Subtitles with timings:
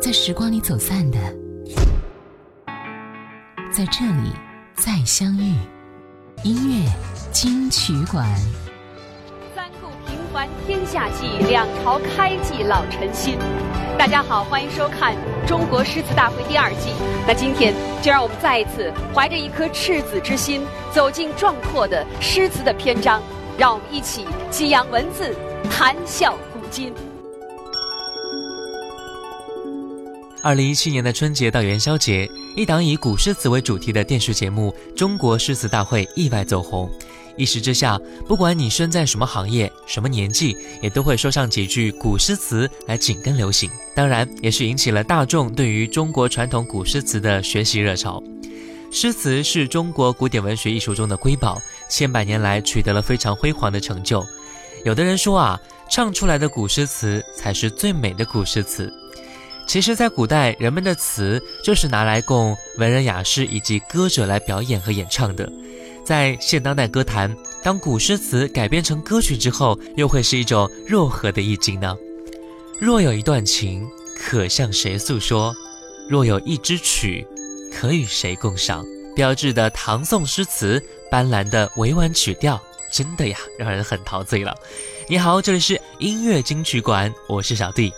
[0.00, 1.18] 在时光里走散的，
[3.70, 4.32] 在这里
[4.74, 5.54] 再相遇。
[6.42, 6.90] 音乐
[7.30, 8.26] 金曲馆。
[9.54, 13.36] 三顾平凡天下计，两朝开济老臣心。
[13.98, 15.14] 大家好，欢迎收看
[15.46, 16.94] 《中国诗词大会》第二季。
[17.26, 23.20] 那今天就让我们再一次怀着一颗赤子之心，走进壮阔的诗词的篇章，
[23.58, 25.36] 让我们一起激扬文字，
[25.70, 26.90] 谈笑古今。
[30.42, 36.90] 二零一七年的春节到元宵节，一档以古诗词为主题的电视节目《中国诗词大会》意外走红。
[37.36, 43.70] 一时之下，不管你身在什么行业、什么年纪，也都会说上几句古诗词来紧跟流行。
[43.94, 48.22] 当然，也是引起了大众对于中国传统古诗词的学习热潮。
[48.90, 51.60] 诗词是中国古典文学艺术中的瑰宝，
[51.90, 54.26] 千百年来取得了非常辉煌的成就。
[54.86, 55.60] 有的人说啊，
[55.90, 58.90] 唱出来的古诗词才是最美的古诗词。
[59.66, 65.50] 其实，在古代，人们的词就是拿来供文人雅士以及歌者来表演和演唱的。
[66.04, 71.96] 在现当代歌坛，当古诗词改编成歌曲之后，又会是一种若何的意境呢？
[72.80, 73.86] 若有一段情，
[74.18, 75.54] 可向谁诉说？
[76.08, 77.24] 若有一支曲，
[77.72, 78.84] 可与谁共赏？
[79.14, 84.52] 标志的唐宋诗词，斑斓的委婉曲调，真的呀，让人很陶醉了。
[85.06, 87.92] 你好，这里是音乐金曲馆，我是小弟。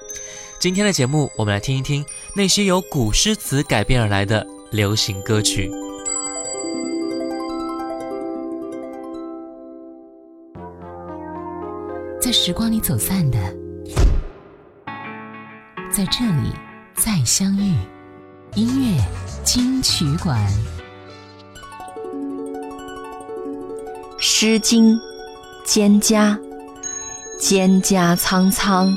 [0.63, 2.05] 今天的节目，我们来听一听
[2.37, 5.69] 那些由古诗词改编而来的流行歌曲。
[12.21, 13.37] 在时光里走散的，
[15.91, 16.53] 在这里
[16.95, 17.75] 再相遇。
[18.55, 19.03] 音乐
[19.43, 20.49] 金曲馆，
[24.21, 24.95] 《诗经·
[25.67, 26.39] 蒹葭》：
[27.41, 28.97] 蒹葭苍苍。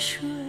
[0.00, 0.39] 说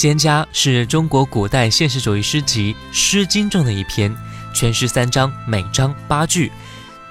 [0.00, 4.10] 蒹葭》是中国古代现实主义诗集《诗经》中的一篇，
[4.54, 6.50] 全诗三章，每章八句。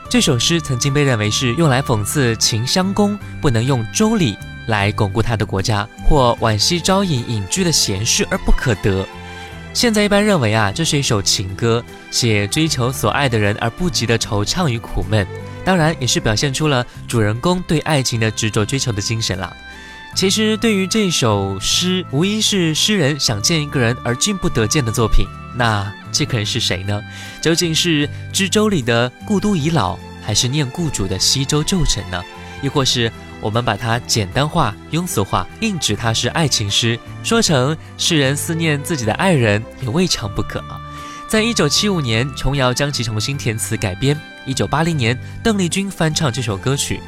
[0.10, 9.06] 这首诗曾经被认为是用来讽刺秦襄公不能用周礼来巩固他的国家，或惋惜朝饮隐居的闲适而不可得。
[9.72, 15.28] 现在一般认为啊，这是一首情歌，写追求所爱的人而不及的惆怅与苦闷，
[15.64, 19.56] 当然也是表现出了主人公对爱情的执着追求的精神了。
[20.16, 25.26] 其实，对于这首诗，无疑是诗人想见一个人而进不得见的作品。
[25.56, 27.02] 那这个人是谁呢？
[27.42, 32.22] 究竟是知州里的故都已老，还是念故主的西周旧臣呢？
[32.62, 33.10] 亦或是
[33.40, 40.82] 我们把它简单化、庸俗化，硬指它是爱情诗，说成世人思念自己的爱人也未尝不可啊。
[41.30, 47.00] 在一九七五年，琼瑶将其重新填词改编；一九八零年，邓丽君翻唱这首歌曲。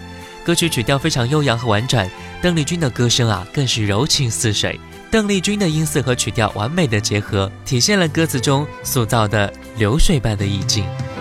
[0.44, 2.09] 歌曲曲调非常悠扬和婉转，
[2.41, 4.79] 邓丽君的歌声啊更是柔情似水。
[5.11, 10.83] 邓丽君的音色和曲调完美的结合，体现了歌词中塑造的流水般的意境。《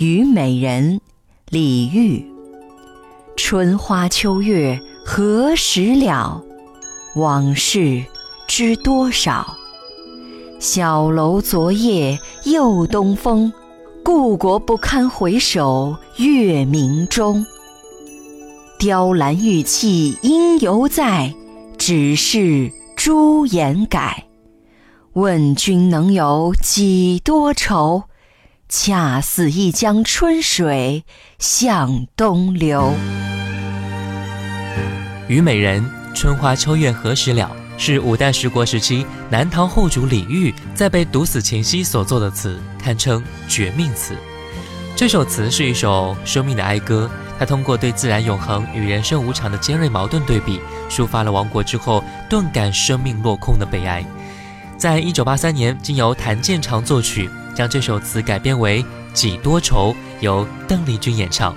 [0.00, 0.98] 虞美人》
[1.50, 2.24] 李煜：
[3.36, 6.40] 春花秋月何时了？
[7.16, 8.04] 往事
[8.46, 9.56] 知多少？
[10.60, 13.52] 小楼昨夜又东风，
[14.04, 17.44] 故国不堪回首月明中。
[18.78, 21.34] 雕栏玉砌应犹在，
[21.76, 24.26] 只是朱颜改。
[25.14, 28.04] 问君能有几多愁？
[28.68, 31.02] 恰似一江春水
[31.38, 32.92] 向东流。
[35.28, 35.82] 《虞美人》
[36.14, 37.50] 春花秋月何时了？
[37.78, 44.14] 是五代十国时期南唐后主李煜在被毒死前夕所作的词，堪称绝命词。
[44.94, 50.60] 这首词是一首生命的哀歌，它通过对自然永恒与人生无常的尖锐矛盾对比，
[50.90, 54.04] 抒发了亡国之后顿感生命落空的悲哀。
[54.76, 57.30] 在一九八三年，经由谭健常作曲。
[57.58, 58.80] 将这首词改编为
[59.12, 61.52] 《几多愁》，由邓丽君演唱。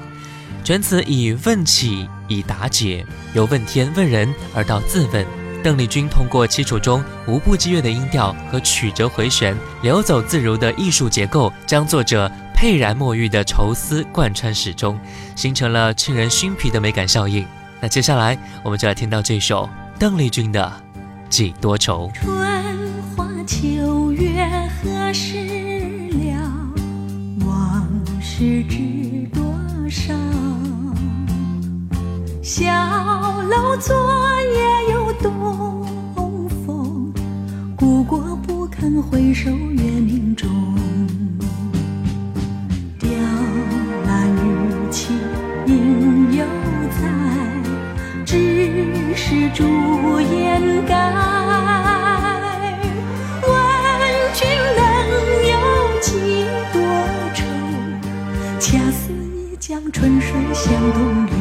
[0.64, 3.06] 全词以问起，以答解，
[3.36, 5.24] 由问天问人而到自问。
[5.64, 15.00] 邓丽君通过七楚中无不激越的音调和曲折回旋、流走自如的艺术结构，将作者沛然墨玉的愁思贯穿始终，
[15.36, 17.46] 形成了沁人心脾的美感效应。
[17.80, 19.70] 那接下来，我们就来听到这首
[20.00, 20.74] 邓丽君的
[21.30, 22.12] 《几多愁》。
[22.24, 24.01] 春花秋
[28.42, 28.80] 是知
[29.32, 29.44] 多
[29.88, 30.16] 少？
[32.42, 32.66] 小
[33.44, 33.96] 楼昨
[34.42, 37.14] 夜又东风，
[37.76, 40.50] 故国不堪回首月明中。
[42.98, 43.12] 雕
[44.08, 45.14] 栏玉砌
[45.68, 46.44] 应犹
[47.00, 47.08] 在，
[48.26, 51.91] 只是朱颜改。
[59.72, 61.41] 像春水向东流。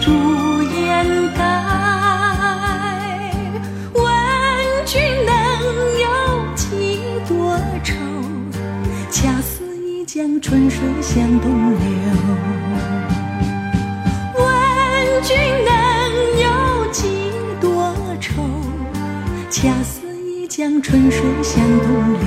[0.00, 0.70] 东流。
[3.94, 4.02] 问
[4.86, 5.32] 君能
[6.00, 6.06] 有
[6.54, 7.94] 几多愁？
[9.10, 11.78] 恰似一江春水向东流。
[14.36, 14.42] 问
[15.22, 15.70] 君能
[16.40, 16.46] 有
[16.92, 18.42] 几多愁
[19.50, 22.20] 恰似一江春水向东流。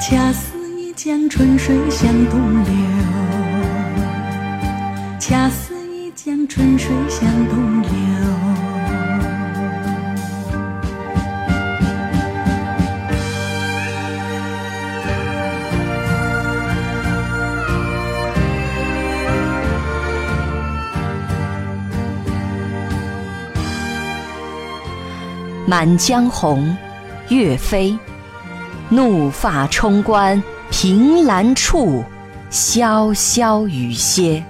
[0.00, 0.55] 恰似
[1.06, 2.72] 江春水向东流
[5.20, 7.90] 恰似一江春水向东流
[25.68, 26.76] 满江红
[27.28, 27.96] 岳飞
[28.88, 30.42] 怒发冲冠
[30.78, 32.04] 凭栏处，
[32.50, 34.44] 潇潇雨歇。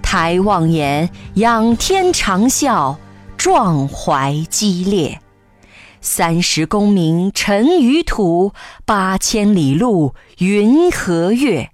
[0.00, 2.96] 抬望眼，仰天长啸，
[3.36, 5.20] 壮怀激烈。
[6.00, 8.52] 三十功名尘与土，
[8.84, 11.70] 八千里路云和月。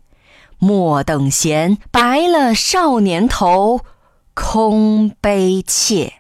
[0.59, 3.83] 莫等闲，白了少年头，
[4.33, 6.15] 空悲切。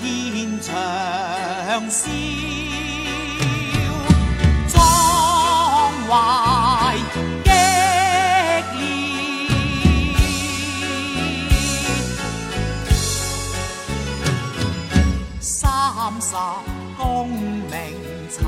[0.00, 0.74] 天长
[1.88, 2.08] 啸，
[4.68, 4.76] 壮
[6.08, 6.96] 怀
[7.44, 7.50] 激烈。
[15.40, 15.52] 三
[16.20, 16.34] 十
[16.96, 17.70] 功名
[18.30, 18.46] 尘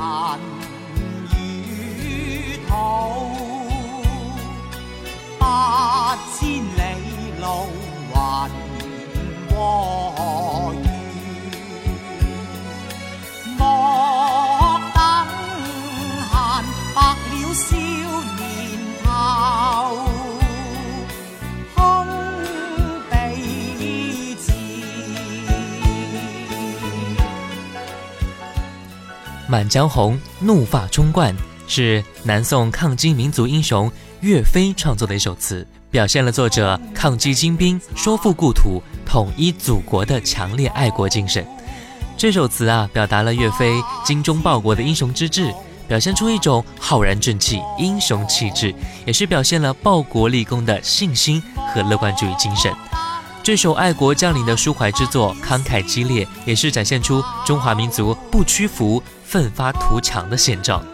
[29.49, 31.35] 满江红》怒发冲冠
[31.67, 33.91] 是南宋抗金民族英雄
[34.21, 41.43] 岳飞创作的一首词，表现了作者抗击金兵、收复故土、统一祖国的强烈爱国精神。
[42.15, 45.51] 这首词啊，表达了岳飞精忠报国的英雄之志，
[45.87, 48.71] 表现出一种浩然正气、英雄气质，
[49.03, 51.41] 也是表现了报国立功的信心
[51.73, 52.71] 和乐观主义精神。
[53.49, 60.85] 这首爱国将领的抒怀之作，慷慨激烈，也是展现出中华民族不屈服、奋发图强的现状。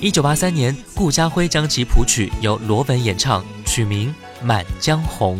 [0.00, 4.08] 一九八三年，顾嘉辉将其谱曲，由罗文演唱，取名
[4.42, 5.36] 《满江红》，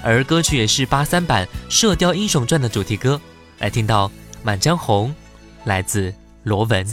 [0.00, 3.20] 而歌曲也是八三版《射雕英雄传》的主题歌。
[3.58, 4.06] 来听到
[4.44, 5.08] 《满江红》，
[5.64, 6.86] 来自罗文。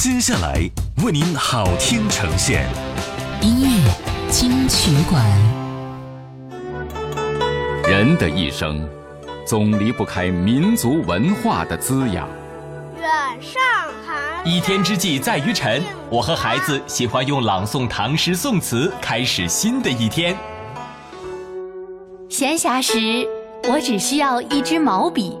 [0.00, 0.54] 接下来
[1.04, 2.64] 为您好听呈现
[3.42, 5.26] 音乐金曲馆。
[7.82, 8.88] 人的一生，
[9.44, 12.28] 总离不开民族文化的滋养。
[12.96, 13.08] 远
[13.40, 13.60] 上
[14.06, 14.46] 寒。
[14.46, 20.36] 一天之计在于晨，我和孩子喜欢用朗诵唐诗宋词开始新的一天。
[22.28, 23.26] 闲暇时，
[23.68, 25.36] 我只需要一支毛笔，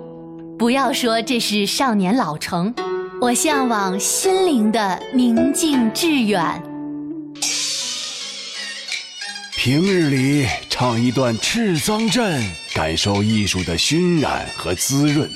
[0.58, 2.74] 不要说这是少年老成，
[3.20, 6.62] 我向往心灵的宁静致远。
[9.56, 12.40] 平日里唱一段《赤桑镇》，
[12.76, 15.28] 感受艺术的熏染和滋润。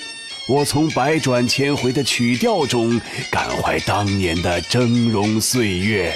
[0.47, 3.01] 我从百转千回的曲调中
[3.33, 6.15] 感怀当年的峥嵘岁月。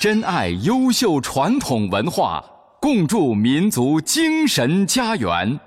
[0.00, 2.44] 珍爱优秀传统文化，
[2.80, 5.58] 共筑民族精神家园。《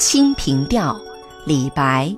[0.00, 0.94] 清平调》
[1.44, 2.16] 李白，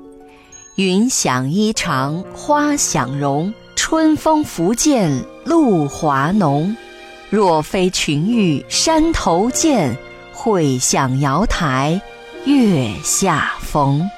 [0.77, 6.77] 云想衣裳花想容，春风拂槛露华浓。
[7.29, 9.99] 若非群玉山头见，
[10.33, 12.01] 会向瑶台
[12.45, 14.09] 月下逢。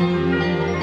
[0.00, 0.73] you.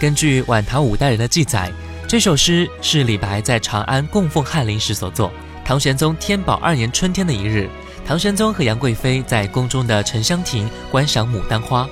[0.00, 1.72] 根据晚唐五代人的记载，
[2.06, 5.32] 这首诗是李白在长安供奉翰林时所作。
[5.64, 7.68] 唐玄宗天宝二年春天的一日，
[8.06, 11.84] 唐玄宗和杨贵妃在宫中的沉香亭观赏牡丹花，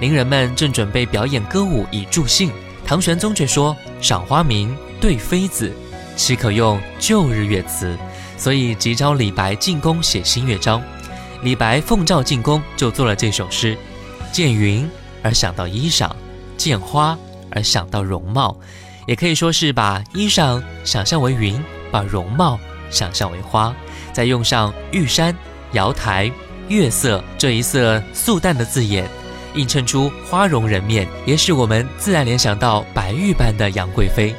[0.00, 2.50] 伶人们正准备表演歌舞以助兴，
[2.86, 5.70] 唐玄宗却说：“赏花名对妃子，
[6.16, 7.94] 岂可用旧日乐词？”
[8.38, 10.82] 所以急召李白进宫写新乐章。
[11.42, 13.76] 李白奉诏进宫，就做了这首诗：
[14.32, 14.88] 见云
[15.22, 16.10] 而想到衣裳，
[16.56, 17.18] 见花。
[17.50, 18.56] 而想到容貌，
[19.06, 22.58] 也可以说是把衣裳想象为云，把容貌
[22.90, 23.74] 想象为花，
[24.12, 25.36] 再用上玉山、
[25.72, 26.30] 瑶台、
[26.68, 29.08] 月色这一色素淡的字眼，
[29.54, 34.34] 映衬出花容人面，也使我们自然联想到白玉般的杨贵妃。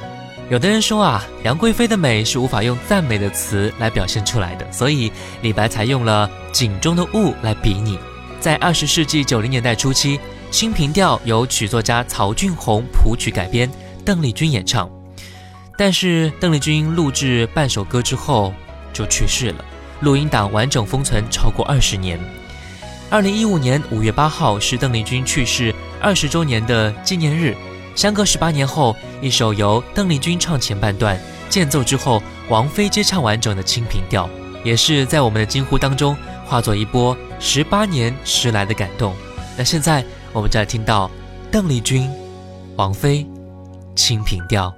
[0.49, 7.97] 有的人说啊，杨贵妃的美是无法用赞美的词来表现出来的，所以李白才用了井中的雾来比拟。
[8.39, 10.17] 在二十世纪九零年代初期。
[10.51, 13.71] 《清平调》由曲作家曹俊宏谱曲改编，
[14.05, 14.91] 邓丽君演唱。
[15.77, 18.53] 但是邓丽君录制半首歌之后
[18.91, 19.65] 就去世了，
[20.01, 22.19] 录音档完整封存超过二十年。
[23.09, 27.55] 二零一五年五月八号是邓丽君去世二十周年的纪念日。
[27.95, 31.17] 相隔十八年后，一首由邓丽君唱前半段，
[31.49, 34.27] 间奏之后王菲接唱完整的《清平调》，
[34.65, 39.15] 也是在我们的惊呼当中化作一波十八年迟来的感动。
[39.57, 40.05] 那现在。
[40.33, 41.11] 我们再听到
[41.51, 42.09] 邓丽君、
[42.77, 43.25] 王菲
[43.95, 44.73] 《清平调》。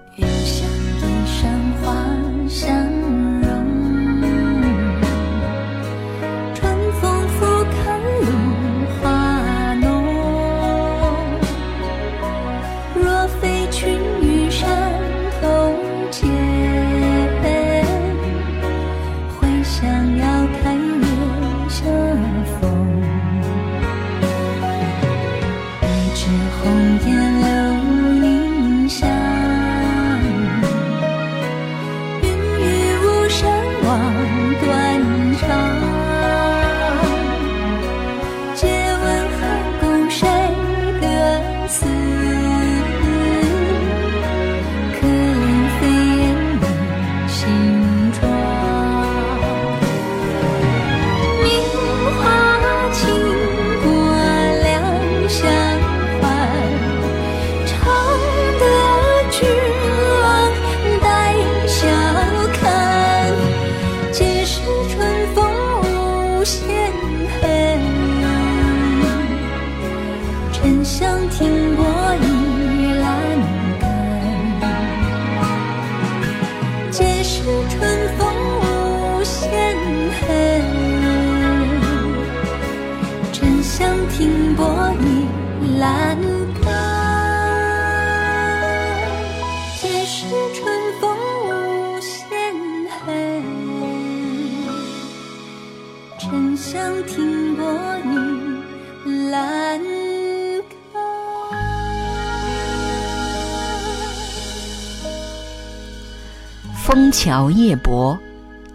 [106.94, 108.16] 枫桥夜泊》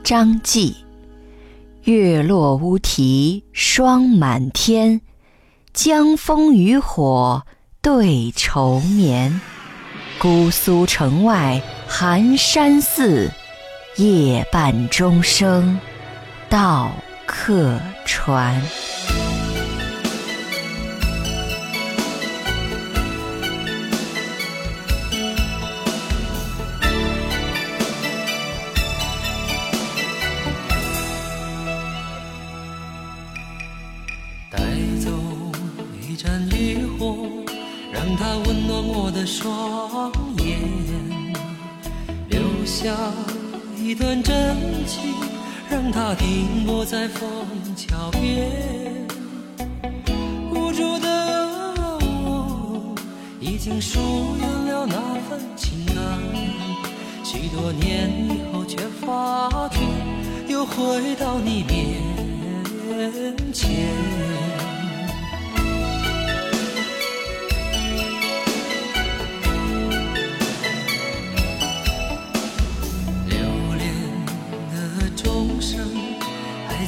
[0.03, 0.75] 张继。
[1.85, 5.01] 月落乌啼霜满天，
[5.73, 7.47] 江枫渔火
[7.81, 9.41] 对愁眠。
[10.19, 13.31] 姑苏城外寒山寺，
[13.95, 15.79] 夜半钟声
[16.49, 16.91] 到
[17.25, 18.61] 客船。
[38.09, 40.59] 让它温暖我的双眼，
[42.31, 42.89] 留下
[43.77, 45.13] 一段真情，
[45.69, 47.21] 让它停泊在枫
[47.77, 48.51] 桥边。
[50.51, 51.75] 无助的
[52.25, 52.95] 我，
[53.41, 54.01] 已经疏
[54.41, 54.97] 远了那
[55.29, 55.95] 份情感，
[57.23, 59.81] 许多年以后却发觉，
[60.49, 64.48] 又回到你面前。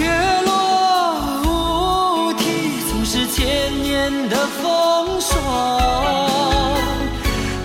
[0.00, 0.08] 月
[0.46, 0.52] 落
[1.44, 2.42] 乌啼，
[2.90, 5.30] 总是千年的风霜。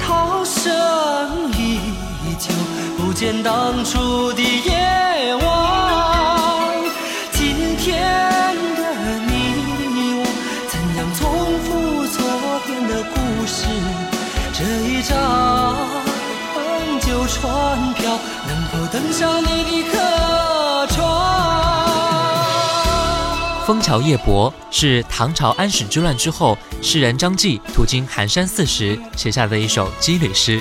[0.05, 0.63] 涛声
[1.57, 1.79] 依
[2.37, 2.53] 旧，
[2.97, 4.41] 不见当初的
[23.85, 30.59] 桥夜泊》是唐朝安史之乱之后，诗人张继途经寒山寺时写下的一首羁旅诗。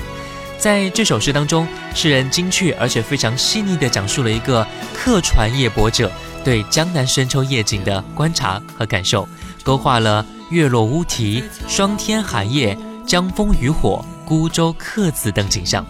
[0.59, 6.13] 在这首诗当中，诗人精确而且非常细腻地讲述了一个客船夜泊者
[6.45, 9.27] 对江南深秋夜景的观察和感受，
[9.63, 15.83] 勾画了月落乌啼、霜天寒夜、江枫渔火、孤舟客子等景象，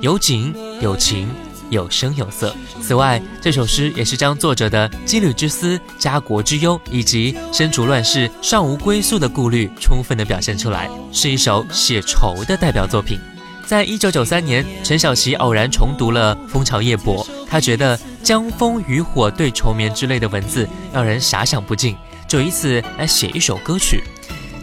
[0.00, 1.28] 有景有情。
[1.70, 2.54] 有声有色。
[2.80, 13.18] 此外，这首诗也是将作者的羁旅之思、家国之忧以及身处乱世尚无归宿的顾虑，充分的表现出来，是一首写愁的代表作品。
[13.66, 21.94] 在一九九三年，陈小奇偶然重读了《枫桥夜泊》，他觉得“江枫渔火对愁眠”之类的文字让人遐想不尽，
[22.26, 24.02] 就以此来写一首歌曲。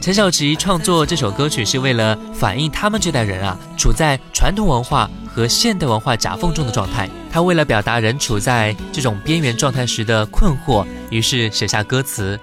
[0.01, 7.10] 陈小奇创作这首歌曲是为了反映他们这代人啊处在传统文化和现代文化夹缝中的状态。
[7.30, 12.39] 他为了表达人处在这种边缘状态时的困惑，于是写下歌词：“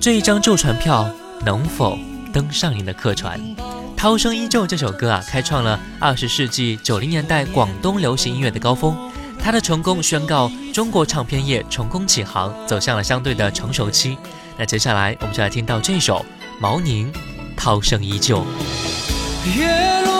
[0.00, 1.06] 这一张旧船票
[1.44, 1.98] 能否
[2.32, 3.38] 登上您的客船？”
[3.94, 8.96] 涛声依旧这首歌啊，开创了二十世纪九零年代广东流行音乐的高峰。
[9.38, 14.16] 它的成功宣告中国唱片业成功起航，走向了相对的成熟期。
[14.56, 16.24] 那接下来我们就来听到这首。
[16.58, 17.10] 毛宁，
[17.56, 18.44] 涛声依旧。
[19.56, 19.66] 月
[20.04, 20.19] 落，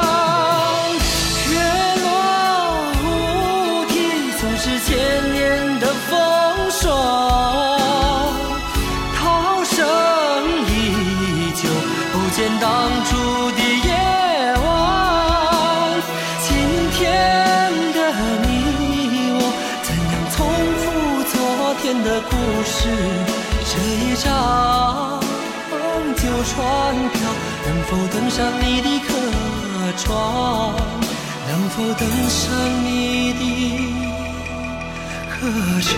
[22.81, 22.89] 是？
[23.69, 25.21] 这一张。
[26.17, 26.61] 旧船
[27.13, 27.19] 票，
[27.65, 29.13] 能否登上你的客
[29.97, 30.09] 船？
[31.47, 32.51] 能否登上
[32.83, 33.43] 你的
[35.29, 35.47] 客
[35.81, 35.91] 船？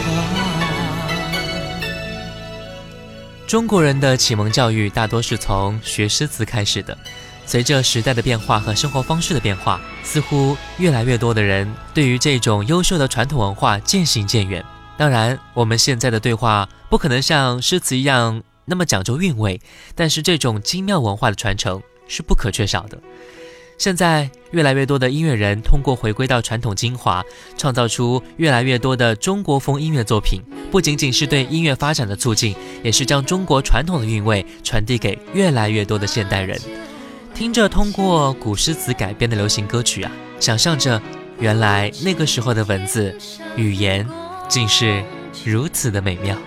[3.48, 6.98] 中国人的启蒙教育大多是从学诗词开始的。
[7.46, 14.64] 随着时代的变化和生活方式的变化，似乎越来越多的人对于这种优秀的传统文化渐行渐远。
[14.98, 19.60] 当然，我们现在的对话不可能像诗词一样那么讲究韵味，
[19.96, 22.98] 但是这种精妙文化的传承是不可缺少的。
[23.80, 27.24] 现在，越来越多的音乐人通过回归到传统精华，
[27.58, 30.40] 创造出越来越多的中国风音乐作品，
[30.72, 36.58] 不仅仅是对音乐发展的促进，也是将中国传统的韵味传递给越来越多的现代人。
[37.34, 41.02] 听着通过古诗词改编的流行歌曲啊，想象着
[41.40, 43.18] 原来那个时候的文字、
[43.58, 44.08] 语言，
[44.48, 45.04] 竟是
[45.46, 46.38] 如此的美妙。